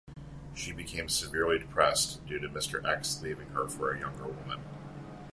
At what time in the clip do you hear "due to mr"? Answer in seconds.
2.25-2.83